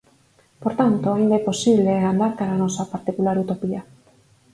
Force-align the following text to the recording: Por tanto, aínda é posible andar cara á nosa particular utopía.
Por 0.61 0.73
tanto, 0.79 1.05
aínda 1.09 1.35
é 1.39 1.47
posible 1.49 1.91
andar 2.11 2.31
cara 2.39 2.57
á 2.59 2.59
nosa 2.61 2.89
particular 2.93 3.35
utopía. 3.43 3.81